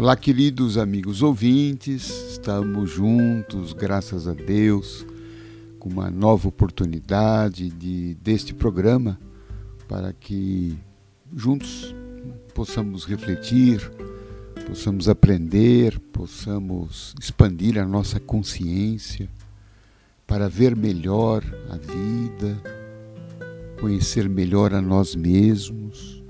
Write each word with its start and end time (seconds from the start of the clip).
Olá, 0.00 0.16
queridos 0.16 0.78
amigos 0.78 1.20
ouvintes, 1.20 2.08
estamos 2.30 2.88
juntos, 2.88 3.74
graças 3.74 4.26
a 4.26 4.32
Deus, 4.32 5.04
com 5.78 5.90
uma 5.90 6.10
nova 6.10 6.48
oportunidade 6.48 7.68
de, 7.68 8.14
deste 8.14 8.54
programa 8.54 9.20
para 9.86 10.14
que 10.14 10.74
juntos 11.36 11.94
possamos 12.54 13.04
refletir, 13.04 13.92
possamos 14.66 15.06
aprender, 15.06 15.98
possamos 15.98 17.14
expandir 17.20 17.78
a 17.78 17.84
nossa 17.84 18.18
consciência 18.18 19.28
para 20.26 20.48
ver 20.48 20.74
melhor 20.74 21.44
a 21.68 21.76
vida, 21.76 22.58
conhecer 23.78 24.30
melhor 24.30 24.72
a 24.72 24.80
nós 24.80 25.14
mesmos. 25.14 26.24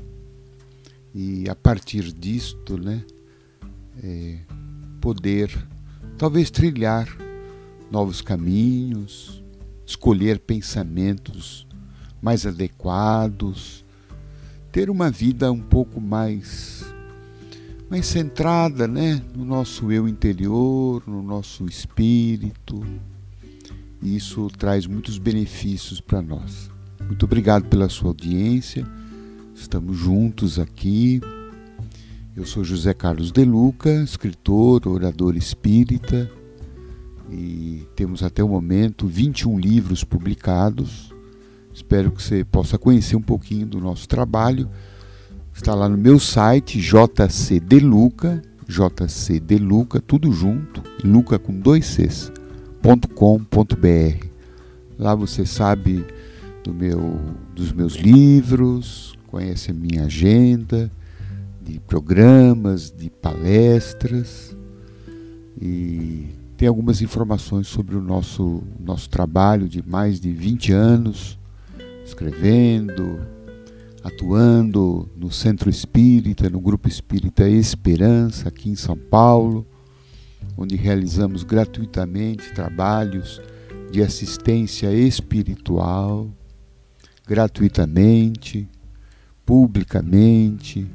E 1.14 1.48
a 1.48 1.54
partir 1.54 2.12
disto, 2.12 2.76
né, 2.76 3.04
é, 4.02 4.38
poder 5.00 5.50
talvez 6.16 6.50
trilhar 6.50 7.08
novos 7.90 8.20
caminhos, 8.20 9.42
escolher 9.86 10.38
pensamentos 10.38 11.66
mais 12.22 12.46
adequados, 12.46 13.84
ter 14.70 14.90
uma 14.90 15.10
vida 15.10 15.50
um 15.50 15.60
pouco 15.60 16.00
mais 16.00 16.84
mais 17.90 18.06
centrada, 18.06 18.86
né, 18.86 19.20
no 19.34 19.44
nosso 19.44 19.90
eu 19.90 20.06
interior, 20.06 21.02
no 21.08 21.20
nosso 21.20 21.66
espírito. 21.66 22.80
Isso 24.00 24.48
traz 24.56 24.86
muitos 24.86 25.18
benefícios 25.18 26.00
para 26.00 26.22
nós. 26.22 26.70
Muito 27.04 27.24
obrigado 27.24 27.64
pela 27.64 27.88
sua 27.88 28.10
audiência. 28.10 28.86
Estamos 29.56 29.96
juntos 29.96 30.60
aqui. 30.60 31.20
Eu 32.36 32.46
sou 32.46 32.62
José 32.62 32.94
Carlos 32.94 33.32
De 33.32 33.44
Luca, 33.44 33.90
escritor, 34.04 34.86
orador 34.86 35.36
espírita, 35.36 36.30
e 37.28 37.88
temos 37.96 38.22
até 38.22 38.42
o 38.42 38.48
momento 38.48 39.08
21 39.08 39.58
livros 39.58 40.04
publicados. 40.04 41.12
Espero 41.74 42.12
que 42.12 42.22
você 42.22 42.44
possa 42.44 42.78
conhecer 42.78 43.16
um 43.16 43.22
pouquinho 43.22 43.66
do 43.66 43.80
nosso 43.80 44.08
trabalho. 44.08 44.70
Está 45.52 45.74
lá 45.74 45.88
no 45.88 45.98
meu 45.98 46.20
site 46.20 46.80
JC 46.80 47.58
Deluca, 47.58 48.40
JC 48.68 49.40
Deluca, 49.40 50.00
tudo 50.00 50.30
junto, 50.30 50.84
Luca 51.02 51.36
com 51.36 51.58
dois 51.58 51.84
Cs, 51.84 52.30
.com.br. 53.16 54.26
Lá 54.96 55.16
você 55.16 55.44
sabe 55.44 56.06
do 56.62 56.72
meu, 56.72 57.18
dos 57.56 57.72
meus 57.72 57.96
livros, 57.96 59.18
conhece 59.26 59.72
a 59.72 59.74
minha 59.74 60.04
agenda 60.04 60.90
de 61.70 61.80
programas, 61.80 62.90
de 62.90 63.08
palestras 63.08 64.56
e 65.60 66.26
tem 66.56 66.66
algumas 66.66 67.00
informações 67.00 67.68
sobre 67.68 67.96
o 67.96 68.02
nosso, 68.02 68.62
nosso 68.78 69.08
trabalho 69.08 69.68
de 69.68 69.82
mais 69.86 70.20
de 70.20 70.32
20 70.32 70.72
anos, 70.72 71.38
escrevendo, 72.04 73.20
atuando 74.02 75.08
no 75.16 75.30
Centro 75.30 75.70
Espírita, 75.70 76.50
no 76.50 76.60
Grupo 76.60 76.88
Espírita 76.88 77.48
Esperança, 77.48 78.48
aqui 78.48 78.68
em 78.68 78.76
São 78.76 78.96
Paulo, 78.96 79.66
onde 80.56 80.76
realizamos 80.76 81.44
gratuitamente 81.44 82.52
trabalhos 82.52 83.40
de 83.90 84.02
assistência 84.02 84.92
espiritual, 84.92 86.28
gratuitamente, 87.26 88.68
publicamente, 89.46 90.86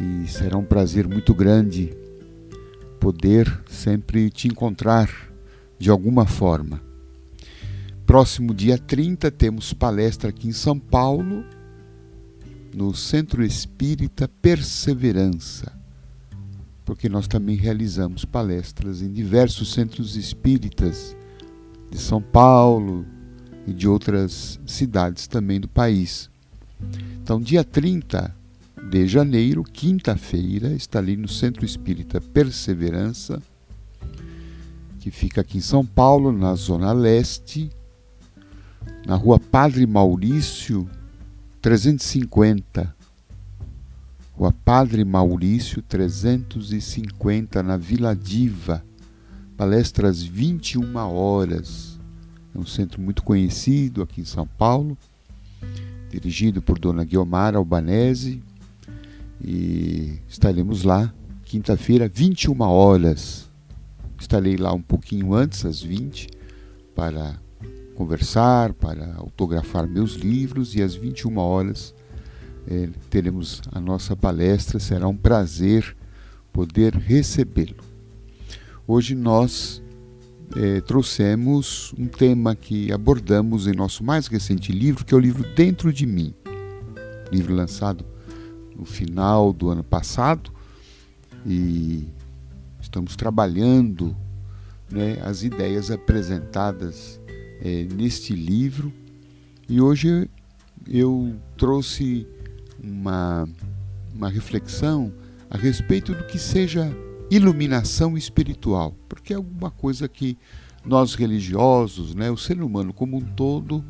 e 0.00 0.26
será 0.26 0.56
um 0.56 0.64
prazer 0.64 1.06
muito 1.06 1.34
grande 1.34 1.94
poder 2.98 3.62
sempre 3.68 4.30
te 4.30 4.48
encontrar 4.48 5.10
de 5.78 5.90
alguma 5.90 6.26
forma. 6.26 6.80
Próximo 8.06 8.54
dia 8.54 8.78
30 8.78 9.30
temos 9.30 9.74
palestra 9.74 10.30
aqui 10.30 10.48
em 10.48 10.52
São 10.52 10.78
Paulo, 10.78 11.44
no 12.74 12.94
Centro 12.94 13.44
Espírita 13.44 14.26
Perseverança, 14.26 15.70
porque 16.84 17.08
nós 17.08 17.28
também 17.28 17.56
realizamos 17.56 18.24
palestras 18.24 19.02
em 19.02 19.12
diversos 19.12 19.72
centros 19.72 20.16
espíritas 20.16 21.14
de 21.90 21.98
São 21.98 22.22
Paulo 22.22 23.04
e 23.66 23.72
de 23.72 23.86
outras 23.86 24.58
cidades 24.66 25.26
também 25.26 25.60
do 25.60 25.68
país. 25.68 26.30
Então, 27.22 27.40
dia 27.40 27.62
30 27.62 28.39
de 28.88 29.06
janeiro, 29.06 29.62
quinta-feira, 29.62 30.72
estarei 30.72 31.16
no 31.16 31.28
Centro 31.28 31.64
Espírita 31.64 32.20
Perseverança, 32.20 33.42
que 34.98 35.10
fica 35.10 35.40
aqui 35.40 35.58
em 35.58 35.60
São 35.60 35.84
Paulo, 35.84 36.32
na 36.32 36.54
Zona 36.54 36.92
Leste, 36.92 37.70
na 39.06 39.16
rua 39.16 39.38
Padre 39.38 39.86
Maurício, 39.86 40.88
350. 41.60 42.94
Rua 44.32 44.52
Padre 44.64 45.04
Maurício, 45.04 45.82
350, 45.82 47.62
na 47.62 47.76
Vila 47.76 48.16
Diva. 48.16 48.82
Palestras 49.56 50.22
21 50.22 50.96
horas. 50.96 52.00
É 52.54 52.58
um 52.58 52.66
centro 52.66 53.00
muito 53.00 53.22
conhecido 53.22 54.02
aqui 54.02 54.22
em 54.22 54.24
São 54.24 54.46
Paulo, 54.46 54.96
dirigido 56.10 56.62
por 56.62 56.78
Dona 56.78 57.04
Guiomar 57.04 57.54
Albanese, 57.54 58.42
e 59.42 60.18
estaremos 60.28 60.82
lá 60.82 61.12
quinta-feira, 61.44 62.08
21 62.08 62.60
horas. 62.60 63.48
Estarei 64.18 64.56
lá 64.56 64.72
um 64.72 64.82
pouquinho 64.82 65.34
antes, 65.34 65.64
às 65.64 65.82
20, 65.82 66.28
para 66.94 67.40
conversar, 67.94 68.74
para 68.74 69.14
autografar 69.16 69.88
meus 69.88 70.14
livros 70.14 70.74
e 70.74 70.82
às 70.82 70.94
21 70.94 71.38
horas 71.38 71.94
é, 72.68 72.88
teremos 73.08 73.62
a 73.72 73.80
nossa 73.80 74.14
palestra. 74.14 74.78
Será 74.78 75.08
um 75.08 75.16
prazer 75.16 75.96
poder 76.52 76.94
recebê-lo. 76.94 77.82
Hoje 78.86 79.14
nós 79.14 79.82
é, 80.56 80.80
trouxemos 80.82 81.94
um 81.98 82.06
tema 82.06 82.54
que 82.54 82.92
abordamos 82.92 83.66
em 83.66 83.72
nosso 83.72 84.04
mais 84.04 84.26
recente 84.26 84.72
livro, 84.72 85.04
que 85.04 85.14
é 85.14 85.16
o 85.16 85.20
livro 85.20 85.48
Dentro 85.54 85.92
de 85.92 86.04
Mim, 86.04 86.34
livro 87.32 87.54
lançado 87.54 88.09
no 88.80 88.86
final 88.86 89.52
do 89.52 89.68
ano 89.68 89.84
passado 89.84 90.50
e 91.44 92.08
estamos 92.80 93.14
trabalhando 93.14 94.16
né, 94.90 95.18
as 95.22 95.42
ideias 95.42 95.90
apresentadas 95.90 97.20
é, 97.62 97.86
neste 97.94 98.34
livro 98.34 98.90
e 99.68 99.80
hoje 99.80 100.28
eu 100.88 101.36
trouxe 101.58 102.26
uma, 102.82 103.46
uma 104.14 104.30
reflexão 104.30 105.12
a 105.50 105.58
respeito 105.58 106.14
do 106.14 106.24
que 106.24 106.38
seja 106.38 106.90
iluminação 107.30 108.16
espiritual, 108.16 108.94
porque 109.08 109.34
é 109.34 109.36
alguma 109.36 109.70
coisa 109.70 110.08
que 110.08 110.38
nós 110.84 111.14
religiosos, 111.14 112.14
né, 112.14 112.30
o 112.30 112.36
ser 112.36 112.62
humano 112.62 112.94
como 112.94 113.18
um 113.18 113.20
todo, 113.20 113.84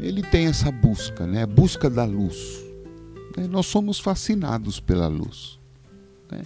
ele 0.00 0.22
tem 0.22 0.46
essa 0.46 0.72
busca, 0.72 1.26
né, 1.26 1.42
a 1.42 1.46
busca 1.46 1.90
da 1.90 2.04
luz. 2.04 2.63
Né? 3.36 3.46
Nós 3.46 3.66
somos 3.66 3.98
fascinados 3.98 4.80
pela 4.80 5.08
luz. 5.08 5.58
Né? 6.30 6.42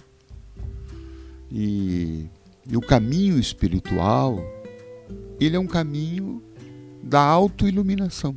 E, 1.51 2.25
e 2.67 2.77
o 2.77 2.81
caminho 2.81 3.39
espiritual, 3.39 4.39
ele 5.39 5.55
é 5.55 5.59
um 5.59 5.67
caminho 5.67 6.43
da 7.03 7.21
autoiluminação. 7.21 8.35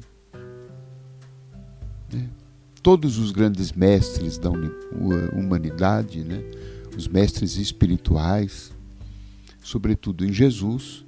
Né? 2.12 2.28
Todos 2.82 3.18
os 3.18 3.30
grandes 3.30 3.72
mestres 3.72 4.38
da 4.38 4.50
humanidade, 4.50 6.24
né? 6.24 6.42
os 6.96 7.08
mestres 7.08 7.56
espirituais, 7.56 8.72
sobretudo 9.62 10.26
em 10.26 10.32
Jesus, 10.32 11.04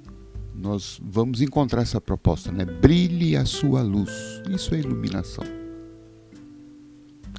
nós 0.53 0.99
vamos 1.03 1.41
encontrar 1.41 1.81
essa 1.81 1.99
proposta, 1.99 2.49
né? 2.49 2.63
Brilhe 2.63 3.35
a 3.35 3.43
sua 3.43 3.81
luz. 3.81 4.09
Isso 4.49 4.73
é 4.73 4.79
iluminação 4.79 5.43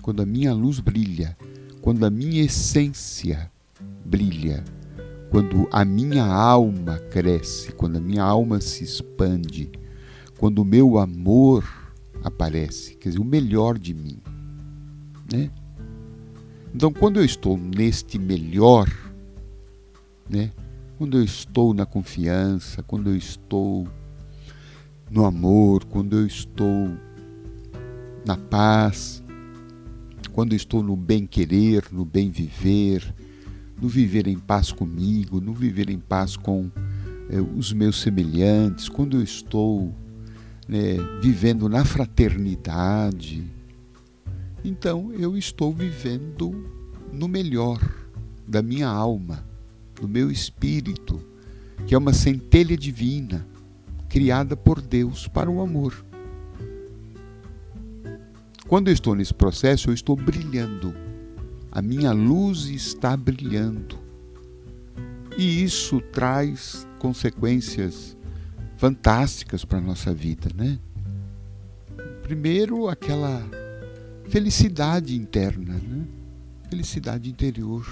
quando 0.06 0.22
a 0.22 0.24
minha 0.24 0.54
luz 0.54 0.78
brilha, 0.78 1.36
quando 1.82 2.06
a 2.06 2.10
minha 2.10 2.44
essência 2.44 3.50
brilha, 4.04 4.62
quando 5.30 5.68
a 5.72 5.84
minha 5.84 6.24
alma 6.24 6.96
cresce, 7.10 7.72
quando 7.72 7.96
a 7.96 8.00
minha 8.00 8.22
alma 8.22 8.60
se 8.60 8.84
expande, 8.84 9.68
quando 10.38 10.60
o 10.60 10.64
meu 10.64 10.96
amor 10.96 11.68
aparece, 12.22 12.94
quer 12.94 13.08
dizer, 13.08 13.20
o 13.20 13.24
melhor 13.24 13.76
de 13.76 13.92
mim. 13.92 14.20
Né? 15.32 15.50
Então, 16.72 16.92
quando 16.92 17.18
eu 17.18 17.24
estou 17.24 17.58
neste 17.58 18.16
melhor, 18.16 18.88
né? 20.30 20.52
quando 20.98 21.18
eu 21.18 21.24
estou 21.24 21.74
na 21.74 21.84
confiança, 21.84 22.80
quando 22.80 23.10
eu 23.10 23.16
estou 23.16 23.88
no 25.10 25.24
amor, 25.24 25.84
quando 25.84 26.16
eu 26.16 26.24
estou 26.24 26.92
na 28.24 28.36
paz, 28.36 29.20
quando 30.36 30.54
estou 30.54 30.82
no 30.82 30.94
bem 30.94 31.26
querer, 31.26 31.86
no 31.90 32.04
bem 32.04 32.30
viver, 32.30 33.02
no 33.80 33.88
viver 33.88 34.26
em 34.26 34.38
paz 34.38 34.70
comigo, 34.70 35.40
no 35.40 35.54
viver 35.54 35.88
em 35.88 35.98
paz 35.98 36.36
com 36.36 36.70
eh, 37.30 37.40
os 37.56 37.72
meus 37.72 38.02
semelhantes, 38.02 38.86
quando 38.86 39.16
eu 39.16 39.22
estou 39.22 39.94
né, 40.68 40.96
vivendo 41.22 41.70
na 41.70 41.86
fraternidade, 41.86 43.50
então 44.62 45.10
eu 45.14 45.38
estou 45.38 45.72
vivendo 45.72 46.70
no 47.10 47.28
melhor 47.28 47.80
da 48.46 48.60
minha 48.60 48.88
alma, 48.88 49.42
do 49.98 50.06
meu 50.06 50.30
espírito, 50.30 51.18
que 51.86 51.94
é 51.94 51.98
uma 51.98 52.12
centelha 52.12 52.76
divina, 52.76 53.46
criada 54.06 54.54
por 54.54 54.82
Deus 54.82 55.26
para 55.28 55.50
o 55.50 55.62
amor. 55.62 56.04
Quando 58.68 58.88
eu 58.88 58.94
estou 58.94 59.14
nesse 59.14 59.32
processo, 59.32 59.90
eu 59.90 59.94
estou 59.94 60.16
brilhando. 60.16 60.92
A 61.70 61.80
minha 61.80 62.10
luz 62.10 62.64
está 62.64 63.16
brilhando. 63.16 63.96
E 65.38 65.62
isso 65.62 66.00
traz 66.00 66.86
consequências 66.98 68.16
fantásticas 68.76 69.64
para 69.64 69.78
a 69.78 69.80
nossa 69.80 70.12
vida, 70.12 70.50
né? 70.54 70.80
Primeiro, 72.22 72.88
aquela 72.88 73.40
felicidade 74.28 75.14
interna, 75.14 75.74
né? 75.74 76.04
Felicidade 76.68 77.30
interior. 77.30 77.86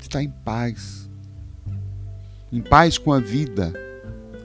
Estar 0.00 0.22
em 0.22 0.30
paz. 0.30 1.10
Em 2.50 2.62
paz 2.62 2.96
com 2.96 3.12
a 3.12 3.20
vida, 3.20 3.74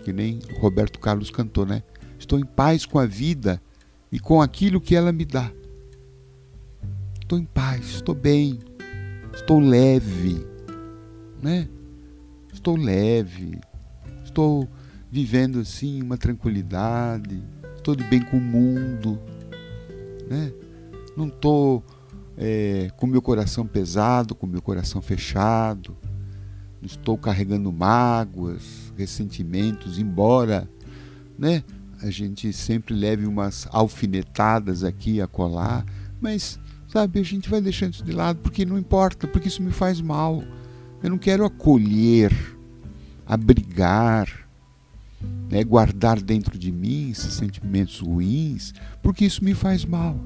que 0.04 0.12
nem 0.12 0.40
Roberto 0.60 1.00
Carlos 1.00 1.32
cantou, 1.32 1.66
né? 1.66 1.84
Estou 2.20 2.38
em 2.38 2.46
paz 2.46 2.86
com 2.86 3.00
a 3.00 3.06
vida 3.06 3.62
e 4.12 4.20
com 4.20 4.42
aquilo 4.42 4.82
que 4.82 4.96
ela 4.96 5.12
me 5.12 5.26
dá. 5.26 5.52
Estou 7.22 7.40
em 7.40 7.46
paz, 7.46 7.92
estou 7.92 8.14
bem, 8.14 8.60
estou 9.34 9.60
leve, 9.60 10.46
né? 11.42 11.68
Estou 12.52 12.76
leve, 12.76 13.60
estou 14.24 14.68
vivendo 15.10 15.60
assim 15.60 16.02
uma 16.02 16.18
tranquilidade, 16.18 17.42
estou 17.78 17.96
de 17.96 18.04
bem 18.04 18.22
com 18.22 18.38
o 18.38 18.42
mundo, 18.42 19.18
né? 20.30 20.52
Não 21.16 21.28
estou 21.28 21.84
é, 22.38 22.92
com 22.98 23.08
meu 23.08 23.22
coração 23.22 23.66
pesado, 23.66 24.36
com 24.36 24.46
meu 24.46 24.62
coração 24.62 25.02
fechado, 25.02 25.96
não 26.82 26.88
estou 26.88 27.18
carregando 27.18 27.72
mágoas, 27.72 28.92
ressentimentos, 28.98 30.00
embora, 30.00 30.70
né? 31.38 31.64
A 32.02 32.10
gente 32.10 32.52
sempre 32.52 32.94
leve 32.94 33.26
umas 33.26 33.68
alfinetadas 33.72 34.84
aqui 34.84 35.22
a 35.22 35.28
colar, 35.28 35.86
mas 36.20 36.60
sabe, 36.88 37.20
a 37.20 37.24
gente 37.24 37.50
vai 37.50 37.62
deixando 37.62 37.94
isso 37.94 38.04
de 38.04 38.12
lado 38.12 38.40
porque 38.40 38.66
não 38.66 38.78
importa, 38.78 39.28
porque 39.28 39.48
isso 39.48 39.62
me 39.62 39.72
faz 39.72 40.02
mal. 40.02 40.44
Eu 41.04 41.12
não 41.12 41.18
quero 41.18 41.46
acolher, 41.46 42.32
abrigar, 43.26 44.28
né, 45.50 45.64
guardar 45.64 46.20
dentro 46.22 46.58
de 46.58 46.72
mim 46.72 47.12
esses 47.12 47.34
sentimentos 47.34 48.00
ruins, 48.00 48.74
porque 49.02 49.26
isso 49.26 49.44
me 49.44 49.54
faz 49.54 49.86
mal. 49.86 50.20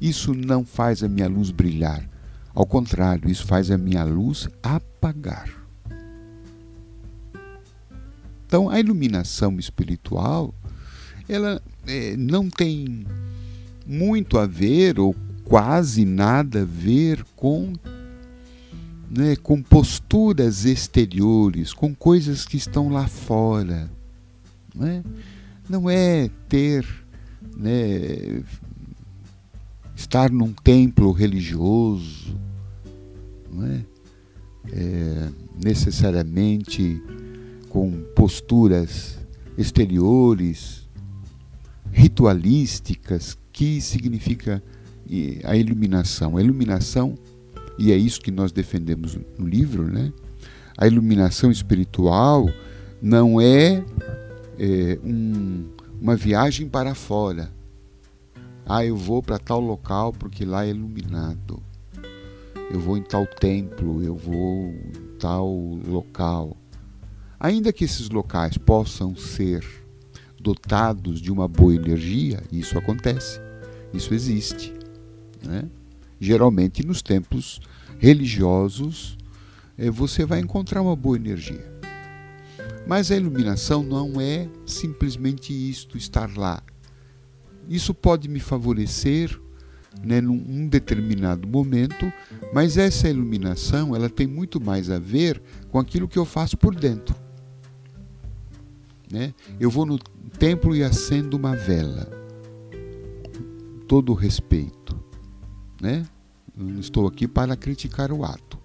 Isso 0.00 0.34
não 0.34 0.64
faz 0.64 1.02
a 1.02 1.08
minha 1.08 1.28
luz 1.28 1.50
brilhar. 1.50 2.08
Ao 2.54 2.66
contrário, 2.66 3.30
isso 3.30 3.46
faz 3.46 3.70
a 3.70 3.78
minha 3.78 4.04
luz 4.04 4.48
apagar. 4.62 5.63
Então, 8.54 8.70
a 8.70 8.78
iluminação 8.78 9.58
espiritual, 9.58 10.54
ela 11.28 11.60
é, 11.88 12.16
não 12.16 12.48
tem 12.48 13.04
muito 13.84 14.38
a 14.38 14.46
ver, 14.46 15.00
ou 15.00 15.12
quase 15.42 16.04
nada 16.04 16.62
a 16.62 16.64
ver, 16.64 17.24
com, 17.34 17.72
né, 19.10 19.34
com 19.34 19.60
posturas 19.60 20.64
exteriores, 20.64 21.72
com 21.72 21.92
coisas 21.92 22.44
que 22.44 22.56
estão 22.56 22.90
lá 22.90 23.08
fora. 23.08 23.90
Não 24.72 24.86
é, 24.86 25.02
não 25.68 25.90
é 25.90 26.30
ter 26.48 26.86
né, 27.56 28.40
estar 29.96 30.30
num 30.30 30.52
templo 30.52 31.10
religioso, 31.10 32.38
não 33.52 33.66
é? 33.66 33.84
é 34.72 35.28
necessariamente 35.60 37.02
com 37.74 37.90
posturas 38.14 39.18
exteriores, 39.58 40.88
ritualísticas, 41.90 43.36
que 43.52 43.80
significa 43.80 44.62
a 45.42 45.56
iluminação. 45.56 46.36
A 46.36 46.40
iluminação, 46.40 47.18
e 47.76 47.90
é 47.90 47.96
isso 47.96 48.20
que 48.20 48.30
nós 48.30 48.52
defendemos 48.52 49.18
no 49.36 49.44
livro, 49.44 49.90
né? 49.90 50.12
A 50.78 50.86
iluminação 50.86 51.50
espiritual 51.50 52.48
não 53.02 53.40
é, 53.40 53.84
é 54.56 54.96
um, 55.02 55.64
uma 56.00 56.14
viagem 56.14 56.68
para 56.68 56.94
fora, 56.94 57.52
ah, 58.64 58.86
eu 58.86 58.96
vou 58.96 59.20
para 59.20 59.36
tal 59.36 59.58
local 59.58 60.12
porque 60.12 60.44
lá 60.44 60.64
é 60.64 60.70
iluminado. 60.70 61.60
Eu 62.70 62.78
vou 62.78 62.96
em 62.96 63.02
tal 63.02 63.26
templo, 63.26 64.00
eu 64.00 64.14
vou 64.14 64.68
em 64.68 65.18
tal 65.18 65.48
local. 65.88 66.56
Ainda 67.38 67.72
que 67.72 67.84
esses 67.84 68.08
locais 68.08 68.56
possam 68.56 69.14
ser 69.16 69.64
dotados 70.40 71.20
de 71.20 71.32
uma 71.32 71.48
boa 71.48 71.74
energia, 71.74 72.42
isso 72.52 72.78
acontece, 72.78 73.40
isso 73.92 74.12
existe. 74.12 74.72
Né? 75.42 75.64
Geralmente 76.20 76.86
nos 76.86 77.02
templos 77.02 77.60
religiosos 77.98 79.16
eh, 79.78 79.90
você 79.90 80.24
vai 80.24 80.40
encontrar 80.40 80.82
uma 80.82 80.94
boa 80.94 81.16
energia. 81.16 81.72
Mas 82.86 83.10
a 83.10 83.16
iluminação 83.16 83.82
não 83.82 84.20
é 84.20 84.48
simplesmente 84.66 85.52
isto, 85.52 85.96
estar 85.96 86.36
lá. 86.36 86.62
Isso 87.68 87.94
pode 87.94 88.28
me 88.28 88.40
favorecer 88.40 89.40
né, 90.02 90.20
num 90.20 90.68
determinado 90.68 91.48
momento, 91.48 92.12
mas 92.52 92.76
essa 92.76 93.08
iluminação 93.08 93.96
ela 93.96 94.10
tem 94.10 94.26
muito 94.26 94.60
mais 94.60 94.90
a 94.90 94.98
ver 94.98 95.42
com 95.70 95.78
aquilo 95.78 96.08
que 96.08 96.18
eu 96.18 96.26
faço 96.26 96.58
por 96.58 96.74
dentro. 96.74 97.23
Né? 99.10 99.34
Eu 99.60 99.70
vou 99.70 99.86
no 99.86 99.98
templo 100.38 100.74
e 100.74 100.82
acendo 100.82 101.36
uma 101.36 101.54
vela, 101.54 102.08
todo 103.86 104.14
respeito. 104.14 104.94
Né? 105.80 106.06
não 106.56 106.80
estou 106.80 107.06
aqui 107.06 107.26
para 107.26 107.56
criticar 107.56 108.12
o 108.12 108.24
ato. 108.24 108.58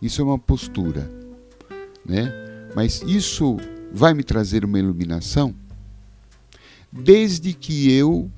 Isso 0.00 0.20
é 0.20 0.24
uma 0.24 0.38
postura. 0.38 1.08
Né? 2.04 2.32
Mas 2.74 3.00
isso 3.02 3.56
vai 3.92 4.12
me 4.12 4.24
trazer 4.24 4.64
uma 4.64 4.78
iluminação 4.78 5.54
desde 6.92 7.54
que 7.54 7.90
eu 7.90 8.30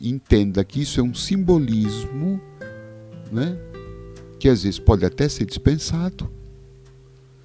entenda 0.00 0.64
que 0.64 0.82
isso 0.82 0.98
é 0.98 1.02
um 1.02 1.14
simbolismo, 1.14 2.40
né, 3.30 3.56
que 4.38 4.48
às 4.48 4.64
vezes 4.64 4.78
pode 4.78 5.04
até 5.04 5.28
ser 5.28 5.44
dispensado. 5.44 6.30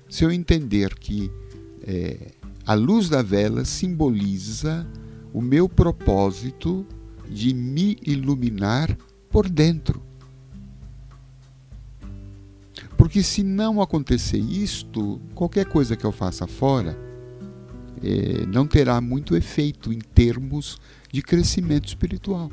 Se 0.09 0.23
eu 0.23 0.31
entender 0.31 0.95
que 0.95 1.31
é, 1.83 2.31
a 2.71 2.73
luz 2.73 3.09
da 3.09 3.21
vela 3.21 3.65
simboliza 3.65 4.87
o 5.33 5.41
meu 5.41 5.67
propósito 5.67 6.87
de 7.29 7.53
me 7.53 7.97
iluminar 8.01 8.97
por 9.29 9.49
dentro. 9.49 10.01
Porque 12.95 13.21
se 13.21 13.43
não 13.43 13.81
acontecer 13.81 14.37
isto, 14.37 15.19
qualquer 15.35 15.65
coisa 15.65 15.97
que 15.97 16.05
eu 16.05 16.13
faça 16.13 16.47
fora, 16.47 16.97
é, 18.01 18.45
não 18.45 18.65
terá 18.65 19.01
muito 19.01 19.35
efeito 19.35 19.91
em 19.91 19.99
termos 19.99 20.79
de 21.11 21.21
crescimento 21.21 21.89
espiritual. 21.89 22.49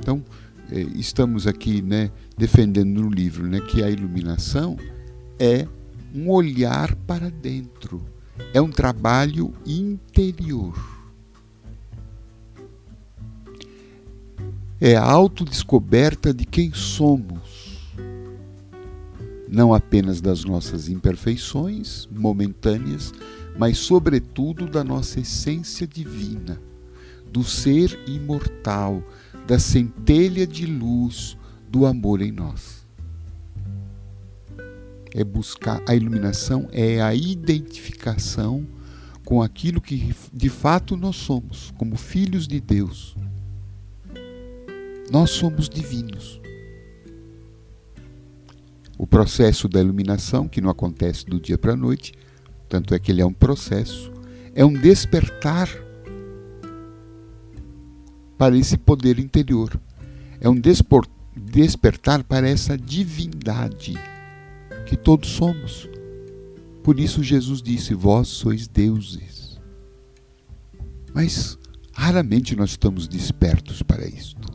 Então, 0.00 0.24
é, 0.72 0.80
estamos 0.80 1.46
aqui 1.46 1.80
né, 1.80 2.10
defendendo 2.36 3.00
no 3.00 3.08
livro 3.08 3.46
né, 3.46 3.60
que 3.60 3.80
a 3.80 3.88
iluminação 3.88 4.76
é 5.38 5.68
um 6.14 6.30
olhar 6.30 6.94
para 6.94 7.30
dentro, 7.30 8.02
é 8.52 8.60
um 8.60 8.70
trabalho 8.70 9.52
interior. 9.66 10.74
É 14.80 14.94
a 14.94 15.02
autodescoberta 15.02 16.34
de 16.34 16.44
quem 16.44 16.72
somos 16.72 17.66
não 19.48 19.72
apenas 19.72 20.20
das 20.20 20.44
nossas 20.44 20.88
imperfeições 20.88 22.08
momentâneas, 22.10 23.12
mas, 23.58 23.78
sobretudo, 23.78 24.66
da 24.66 24.84
nossa 24.84 25.20
essência 25.20 25.86
divina, 25.86 26.60
do 27.32 27.42
ser 27.42 27.98
imortal, 28.06 29.02
da 29.46 29.58
centelha 29.58 30.46
de 30.46 30.66
luz 30.66 31.38
do 31.68 31.86
amor 31.86 32.20
em 32.20 32.32
nós. 32.32 32.85
É 35.16 35.24
buscar 35.24 35.82
a 35.88 35.94
iluminação, 35.94 36.68
é 36.70 37.00
a 37.00 37.14
identificação 37.14 38.66
com 39.24 39.42
aquilo 39.42 39.80
que 39.80 40.14
de 40.32 40.48
fato 40.50 40.96
nós 40.96 41.16
somos, 41.16 41.72
como 41.78 41.96
filhos 41.96 42.46
de 42.46 42.60
Deus. 42.60 43.16
Nós 45.10 45.30
somos 45.30 45.68
divinos. 45.68 46.40
o 48.98 49.06
processo 49.06 49.68
da 49.68 49.80
iluminação, 49.80 50.48
que 50.48 50.60
não 50.60 50.70
acontece 50.70 51.26
do 51.26 51.38
dia 51.38 51.58
para 51.58 51.74
a 51.74 51.76
noite, 51.76 52.14
tanto 52.68 52.94
é 52.94 52.98
que 52.98 53.12
ele 53.12 53.20
é 53.20 53.26
um 53.26 53.32
processo, 53.32 54.10
é 54.54 54.64
um 54.64 54.72
despertar 54.72 55.68
para 58.38 58.56
esse 58.56 58.76
poder 58.78 59.18
interior, 59.18 59.78
é 60.40 60.48
um 60.48 60.58
despertar 61.36 62.24
para 62.24 62.48
essa 62.48 62.76
divindade 62.76 63.98
que 64.86 64.96
todos 64.96 65.28
somos. 65.30 65.88
Por 66.82 66.98
isso 66.98 67.22
Jesus 67.22 67.60
disse: 67.60 67.92
Vós 67.92 68.28
sois 68.28 68.66
deuses. 68.68 69.60
Mas 71.12 71.58
raramente 71.92 72.54
nós 72.54 72.70
estamos 72.70 73.08
despertos 73.08 73.82
para 73.82 74.06
isto. 74.06 74.48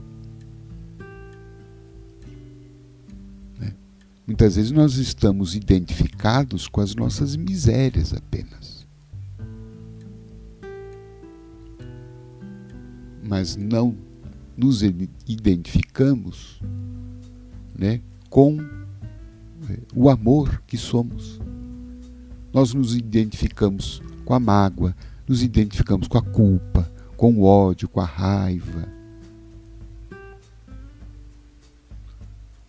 Né? 3.59 3.73
Muitas 4.25 4.55
vezes 4.55 4.71
nós 4.71 4.95
estamos 4.95 5.55
identificados 5.55 6.67
com 6.67 6.79
as 6.79 6.95
nossas 6.95 7.35
misérias 7.35 8.13
apenas. 8.13 8.87
Mas 13.23 13.55
não 13.55 13.95
nos 14.55 14.81
identificamos 14.83 16.61
né, 17.77 18.01
com 18.29 18.57
o 19.95 20.09
amor 20.09 20.61
que 20.67 20.77
somos 20.77 21.39
nós 22.53 22.73
nos 22.73 22.95
identificamos 22.95 24.01
com 24.25 24.33
a 24.33 24.39
mágoa, 24.39 24.95
nos 25.27 25.41
identificamos 25.41 26.07
com 26.07 26.17
a 26.17 26.21
culpa, 26.21 26.91
com 27.15 27.33
o 27.33 27.43
ódio, 27.43 27.87
com 27.87 28.01
a 28.01 28.05
raiva, 28.05 28.87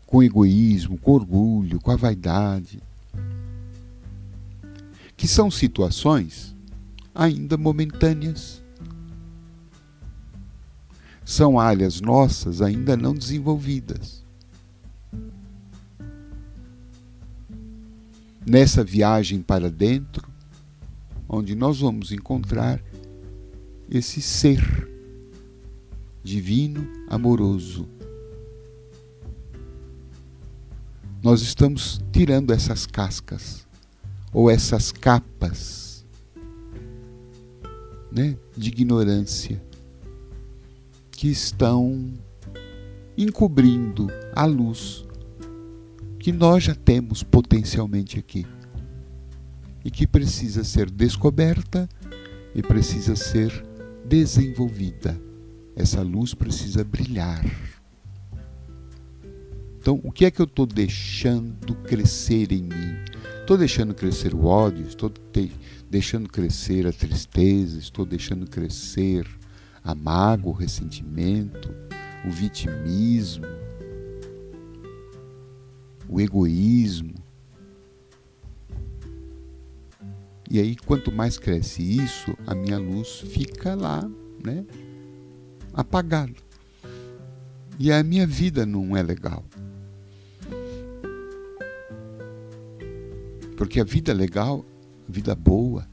com 0.06 0.18
o 0.18 0.22
egoísmo, 0.22 0.98
com 0.98 1.12
o 1.12 1.14
orgulho, 1.14 1.80
com 1.80 1.90
a 1.90 1.96
vaidade. 1.96 2.80
Que 5.16 5.26
são 5.26 5.50
situações 5.50 6.54
ainda 7.14 7.56
momentâneas. 7.56 8.62
São 11.24 11.58
áreas 11.58 12.00
nossas 12.00 12.60
ainda 12.60 12.96
não 12.96 13.14
desenvolvidas. 13.14 14.21
Nessa 18.46 18.82
viagem 18.82 19.40
para 19.40 19.70
dentro, 19.70 20.28
onde 21.28 21.54
nós 21.54 21.80
vamos 21.80 22.12
encontrar 22.12 22.82
esse 23.90 24.20
ser 24.20 24.60
divino, 26.22 26.86
amoroso. 27.08 27.88
Nós 31.22 31.40
estamos 31.42 32.00
tirando 32.12 32.52
essas 32.52 32.86
cascas 32.86 33.66
ou 34.32 34.50
essas 34.50 34.90
capas 34.90 36.04
né, 38.10 38.36
de 38.56 38.68
ignorância 38.68 39.62
que 41.10 41.28
estão 41.28 42.12
encobrindo 43.16 44.08
a 44.34 44.44
luz 44.44 45.06
que 46.22 46.30
nós 46.30 46.62
já 46.62 46.74
temos 46.74 47.24
potencialmente 47.24 48.16
aqui 48.16 48.46
e 49.84 49.90
que 49.90 50.06
precisa 50.06 50.62
ser 50.62 50.88
descoberta 50.88 51.88
e 52.54 52.62
precisa 52.62 53.16
ser 53.16 53.50
desenvolvida. 54.04 55.20
Essa 55.74 56.00
luz 56.00 56.32
precisa 56.32 56.84
brilhar. 56.84 57.44
Então, 59.80 60.00
o 60.04 60.12
que 60.12 60.24
é 60.24 60.30
que 60.30 60.40
eu 60.40 60.44
estou 60.44 60.64
deixando 60.64 61.74
crescer 61.82 62.52
em 62.52 62.62
mim? 62.62 62.94
Estou 63.40 63.58
deixando 63.58 63.92
crescer 63.92 64.32
o 64.32 64.44
ódio, 64.44 64.86
estou 64.86 65.12
deixando 65.90 66.28
crescer 66.28 66.86
a 66.86 66.92
tristeza, 66.92 67.80
estou 67.80 68.06
deixando 68.06 68.48
crescer 68.48 69.26
a 69.82 69.92
mágoa, 69.92 70.52
o 70.52 70.56
ressentimento, 70.56 71.74
o 72.24 72.30
vitimismo, 72.30 73.44
o 76.12 76.20
egoísmo. 76.20 77.14
E 80.50 80.60
aí, 80.60 80.76
quanto 80.76 81.10
mais 81.10 81.38
cresce 81.38 81.82
isso, 81.82 82.36
a 82.46 82.54
minha 82.54 82.78
luz 82.78 83.20
fica 83.20 83.74
lá, 83.74 84.06
né? 84.44 84.66
Apagada. 85.72 86.34
E 87.78 87.90
a 87.90 88.02
minha 88.02 88.26
vida 88.26 88.66
não 88.66 88.94
é 88.94 89.02
legal. 89.02 89.42
Porque 93.56 93.80
a 93.80 93.84
vida 93.84 94.12
legal, 94.12 94.62
a 95.08 95.10
vida 95.12 95.34
boa, 95.34 95.88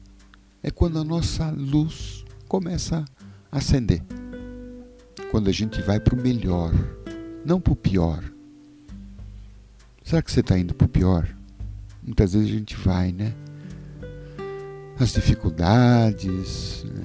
é 0.62 0.70
quando 0.70 0.98
a 0.98 1.04
nossa 1.04 1.50
luz 1.50 2.26
começa 2.46 3.02
a 3.50 3.56
acender. 3.56 4.02
Quando 5.30 5.48
a 5.48 5.52
gente 5.52 5.80
vai 5.80 5.98
para 5.98 6.14
o 6.14 6.22
melhor, 6.22 6.72
não 7.46 7.58
para 7.58 7.72
o 7.72 7.76
pior. 7.76 8.29
Será 10.10 10.22
que 10.22 10.32
você 10.32 10.40
está 10.40 10.58
indo 10.58 10.74
para 10.74 10.86
o 10.86 10.88
pior? 10.88 11.28
Muitas 12.02 12.32
vezes 12.32 12.48
a 12.48 12.52
gente 12.52 12.76
vai, 12.76 13.12
né? 13.12 13.32
As 14.98 15.12
dificuldades, 15.12 16.82
né? 16.82 17.04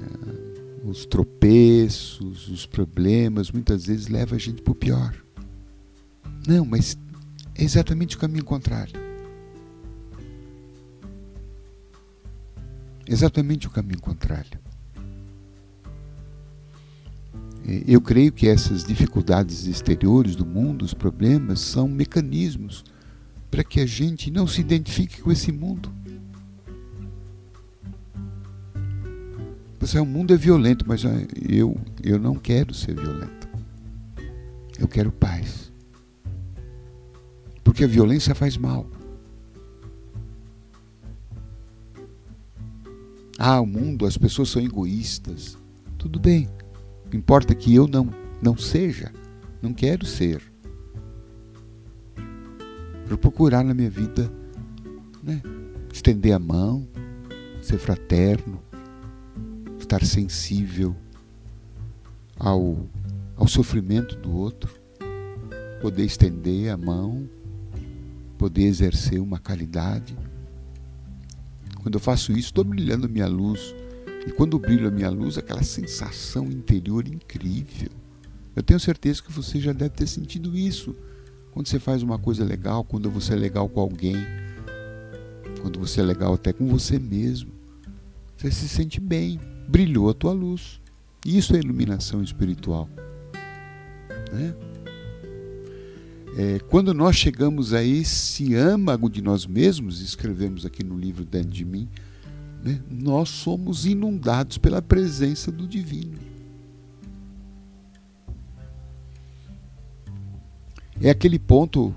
os 0.83 1.05
tropeços, 1.05 2.47
os 2.47 2.65
problemas, 2.65 3.51
muitas 3.51 3.85
vezes 3.85 4.07
levam 4.07 4.35
a 4.35 4.39
gente 4.39 4.63
para 4.63 4.71
o 4.71 4.75
pior. 4.75 5.13
Não, 6.47 6.65
mas 6.65 6.97
é 7.53 7.63
exatamente 7.63 8.15
o 8.15 8.19
caminho 8.19 8.43
contrário. 8.43 8.99
Exatamente 13.07 13.67
o 13.67 13.69
caminho 13.69 14.01
contrário. 14.01 14.59
Eu 17.87 18.01
creio 18.01 18.31
que 18.31 18.47
essas 18.47 18.83
dificuldades 18.83 19.67
exteriores 19.67 20.35
do 20.35 20.43
mundo, 20.43 20.83
os 20.83 20.95
problemas, 20.95 21.59
são 21.59 21.87
mecanismos 21.87 22.83
para 23.49 23.63
que 23.63 23.79
a 23.79 23.85
gente 23.85 24.29
não 24.29 24.47
se 24.47 24.61
identifique 24.61 25.21
com 25.21 25.31
esse 25.31 25.51
mundo. 25.51 25.93
Você, 29.79 29.99
o 29.99 30.05
mundo 30.05 30.33
é 30.33 30.37
violento, 30.37 30.83
mas 30.87 31.03
eu, 31.47 31.79
eu 32.03 32.17
não 32.17 32.35
quero 32.35 32.73
ser 32.73 32.95
violento. 32.95 33.47
Eu 34.79 34.87
quero 34.87 35.11
paz. 35.11 35.71
Porque 37.63 37.83
a 37.83 37.87
violência 37.87 38.33
faz 38.33 38.57
mal. 38.57 38.89
Ah, 43.37 43.59
o 43.59 43.65
mundo, 43.65 44.05
as 44.05 44.17
pessoas 44.17 44.49
são 44.49 44.61
egoístas. 44.61 45.57
Tudo 45.97 46.19
bem. 46.19 46.49
Importa 47.13 47.53
que 47.53 47.73
eu 47.73 47.87
não, 47.87 48.09
não 48.41 48.57
seja. 48.57 49.11
Não 49.61 49.73
quero 49.73 50.05
ser 50.05 50.41
para 53.05 53.17
procurar 53.17 53.63
na 53.63 53.73
minha 53.73 53.89
vida 53.89 54.31
né, 55.21 55.41
estender 55.93 56.33
a 56.33 56.39
mão, 56.39 56.87
ser 57.61 57.77
fraterno, 57.77 58.61
estar 59.79 60.03
sensível 60.03 60.95
ao, 62.37 62.85
ao 63.35 63.47
sofrimento 63.47 64.15
do 64.15 64.35
outro, 64.35 64.73
poder 65.81 66.03
estender 66.03 66.71
a 66.71 66.77
mão, 66.77 67.29
poder 68.37 68.63
exercer 68.63 69.19
uma 69.19 69.39
caridade. 69.39 70.17
Quando 71.81 71.95
eu 71.95 71.99
faço 71.99 72.31
isso, 72.31 72.49
estou 72.49 72.63
brilhando 72.63 73.05
a 73.05 73.09
minha 73.09 73.27
luz. 73.27 73.75
E 74.27 74.31
quando 74.31 74.57
brilho 74.57 74.87
a 74.87 74.91
minha 74.91 75.09
luz, 75.09 75.37
aquela 75.37 75.61
sensação 75.61 76.45
interior 76.51 77.07
incrível. 77.07 77.89
Eu 78.55 78.63
tenho 78.63 78.79
certeza 78.79 79.21
que 79.21 79.31
você 79.31 79.59
já 79.59 79.71
deve 79.71 79.91
ter 79.91 80.07
sentido 80.07 80.57
isso 80.57 80.95
quando 81.55 81.69
você 81.69 81.79
faz 81.79 82.03
uma 82.03 82.19
coisa 82.19 82.43
legal, 82.43 82.83
quando 82.83 83.09
você 83.09 83.31
é 83.31 83.35
legal 83.37 83.69
com 83.69 83.79
alguém, 83.79 84.17
quando 85.61 85.79
você 85.79 86.01
é 86.01 86.03
legal 86.03 86.33
até 86.33 86.51
com 86.51 86.67
você 86.67 86.99
mesmo, 86.99 87.49
você 88.35 88.51
se 88.51 88.67
sente 88.67 88.99
bem, 88.99 89.39
brilhou 89.65 90.09
a 90.09 90.13
tua 90.13 90.33
luz. 90.33 90.81
Isso 91.25 91.55
é 91.55 91.59
iluminação 91.59 92.21
espiritual. 92.21 92.89
Né? 94.33 94.53
É, 96.37 96.59
quando 96.67 96.93
nós 96.93 97.15
chegamos 97.15 97.73
a 97.73 97.81
esse 97.81 98.53
âmago 98.53 99.09
de 99.09 99.21
nós 99.21 99.45
mesmos, 99.45 100.01
escrevemos 100.01 100.65
aqui 100.65 100.83
no 100.83 100.97
livro 100.97 101.23
Dentro 101.23 101.51
de 101.51 101.63
Mim, 101.63 101.87
né, 102.61 102.81
nós 102.91 103.29
somos 103.29 103.85
inundados 103.85 104.57
pela 104.57 104.81
presença 104.81 105.53
do 105.53 105.65
Divino. 105.65 106.34
É 111.05 111.11
aquele 111.11 111.37
ponto 111.37 111.93